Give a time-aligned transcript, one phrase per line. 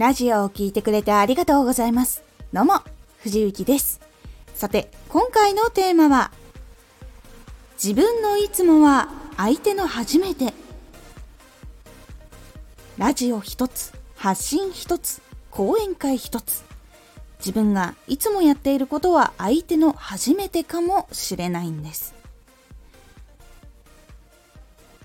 [0.00, 2.22] ラジオを聴いてくれてありがとうございます。
[2.54, 2.80] どうも、
[3.18, 4.00] 藤幸です。
[4.54, 6.30] さて、今回のテーマは、
[7.74, 10.54] 自分のいつもは相手の初めて。
[12.96, 15.20] ラジオ一つ、発信一つ、
[15.50, 16.64] 講演会一つ。
[17.38, 22.19] 自分がいつもやっていることは相手の初めてかもしれないんです。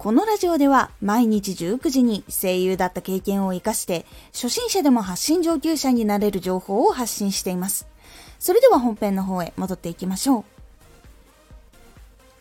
[0.05, 7.87] このラジオでは毎日19時に声優だった経験を活かして初心者でも発信上級者になれる情報を発信しています。
[8.37, 10.43] それでは本編の方へ戻っていきましょう。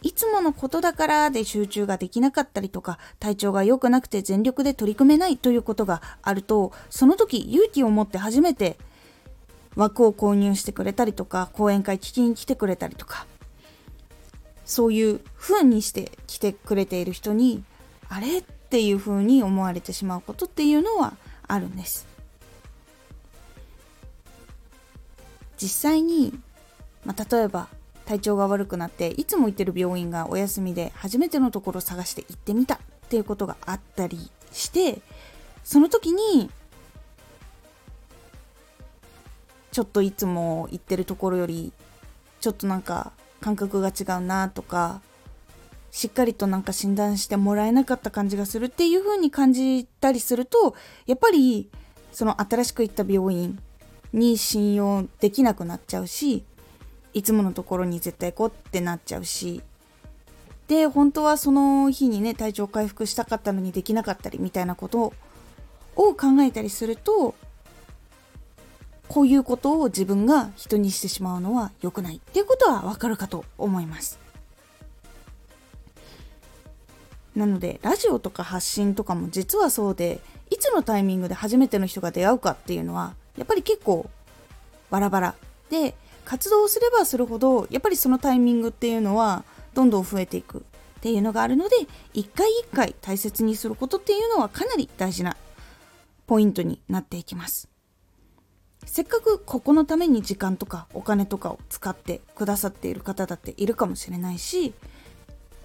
[0.03, 8.77] いつものことだからで集中ができなかったりとか体調が良くなくて全力で取り組めないということがあるとその時勇気を持って初めて
[9.75, 13.27] 枠を購入してくれたりとか講演会聞きに来てくれたりとか
[14.65, 17.63] そういう風にして来てくれている人に
[18.09, 21.15] あれっていう風に思われてしまうことっていうのは
[21.47, 22.07] あるんです。
[25.57, 26.33] 実際に、
[27.05, 27.69] まあ、例えば
[28.05, 35.01] 体調が悪くなっていつも行ってる病院がお休みで初めてのところを探して行ってみたっていうことがあったりして
[35.63, 36.51] その時に
[39.73, 41.73] ちょっといつも行ってるところより
[42.41, 43.13] ちょっとなんか
[43.45, 45.03] 感覚が違うなとか
[45.91, 51.71] しっかりとなんか診断してもらえなかった感じがするっていう風に感じたりするとやっぱり
[52.11, 53.59] その新しく行った病院
[54.15, 56.43] に信用できなくなっちゃうし
[57.13, 59.61] いつものところに絶対行こうってなっちゃうし
[60.67, 65.13] で本当はその日にね体調回復したかったのにできなかったりみたいなこと
[65.97, 67.35] を考えたりすると
[69.15, 74.19] こういうことを自分が人にしてしまうのは良くないっていうことはわかるかと思います。
[77.37, 80.21] なのでラジオとか発信とかも実はそうで
[80.51, 84.11] いつのタイミングで初めての人が出会うかっていうのはやっぱり結構
[84.91, 85.35] バラバラ
[85.71, 85.95] で
[86.25, 89.45] 活動すればするほどやっぱりそのタイミングっていうのは
[89.75, 90.63] どんどん増えていくっ
[91.03, 91.77] ていうのがあるので
[92.15, 95.37] 一回一回大切にすることっていうのはかなり大事な
[96.27, 97.74] ポイントになっていきます。
[98.87, 104.75] せっかくここのために時間とかお金とかを使ってくださっている方だっているかもしれないし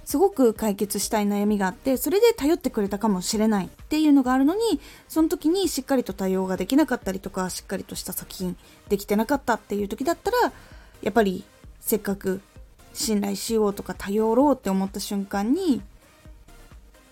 [0.05, 4.61] すごく解決したい悩みがあってそれで頼ってくれたかもしれないっていうのがあるのに
[5.07, 8.57] その時にしっかりと対応ができなかったりとかしっかりとした作品
[8.87, 10.37] できてなかったっていう時だったら
[11.03, 11.43] やっぱり
[11.79, 12.41] せっかく
[12.93, 15.81] 信頼しようとか頼ろうって思った瞬間に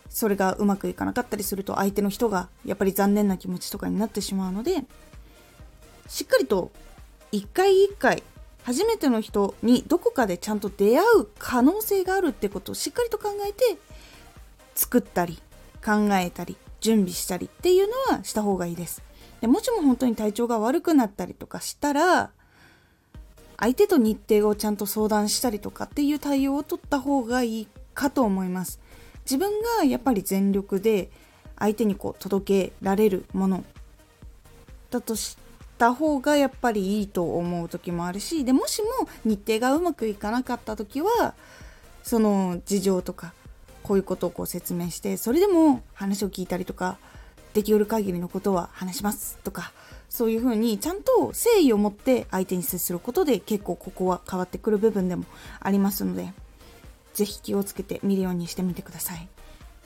[0.09, 4.85] それがうまくいかなかったりすると相手の人がやっぱり残念な気持ちとかになってしまうので
[6.07, 6.71] しっかりと
[7.31, 8.23] 一回一回
[8.63, 13.77] 初めての人にどこかでちゃんと出会う可能性があるってことをしっかりと考えて
[14.75, 15.39] 作ったり
[15.83, 19.01] 考えたり準備したりっていうのはした方がいいです。
[19.39, 22.31] でもしも本当に体調が悪くなったりとかしたら
[23.57, 28.79] 相手と日程をちゃんと相談したりとかっていう対応を取った方がいいかと思います。
[29.25, 31.09] 自分がやっぱり全力で
[31.57, 33.63] 相手にこう届けられるもの
[34.89, 35.46] だとして
[35.77, 38.87] た方がやっぱりいいと思う時もあるしでもしも
[39.25, 41.33] 日程がうまくいかなかった時は
[42.03, 43.33] その事情とか
[43.83, 46.97] こういうことをこう説明してそれでも話を聞いたりとか
[47.53, 49.71] できうる限りのことは話しますとか
[50.09, 55.25] そういうふうにちゃんと誠意を持って相手に接することで結構ここは変わってくる部分でも
[55.59, 56.33] ありますので
[57.13, 59.27] 是非気をつけて見るようにしてみてください。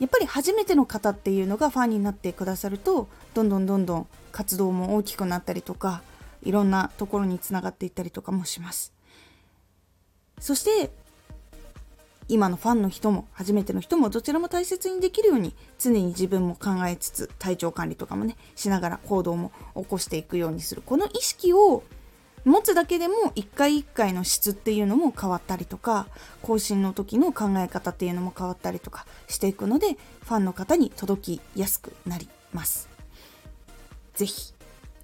[0.01, 6.01] やっぱり初めての方っていうのがファンになってくださるとどんどんどんどん活動も大きくなったりとか
[6.41, 8.93] いろんなところにつながっていったりとかもします。
[10.39, 10.89] そして
[12.27, 20.81] 今のファンの人も初めての人もどちらも大切にできるように常に自分も考えつつ体調管理とかもねしながら行動も起こしていくようにする。
[20.83, 21.83] この意識を
[22.45, 26.07] 持つだけでも一回一回の質っていうのも変わったりとか
[26.41, 32.89] 更新の時の考え方っていうのも変わったりとかしていくのでファンの方に届きやすくなります。
[34.15, 34.53] 是非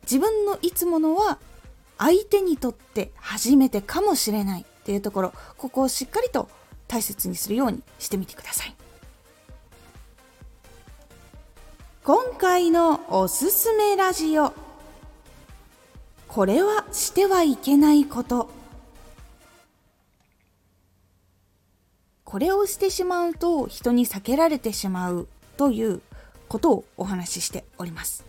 [0.03, 1.37] 自分のいつものは
[1.97, 6.49] 相手にとって初めてかもしれないっていうところここをしっかりと
[6.87, 8.75] 大切にするようにしてみてください。
[12.03, 14.66] 今回のおすすめラジオ。
[16.27, 18.49] これはしてはいけないこと。
[22.23, 26.01] これをしてしまうと人に避けられてしまうという
[26.49, 28.25] ことをお話ししております。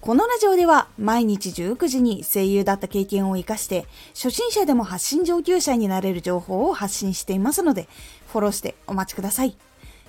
[0.00, 7.88] このラジオでは毎日19時に声優だった経験を活かして初心者でも発信上級者になれる情報を発信していますので
[8.28, 9.56] フォローしてお待ちください。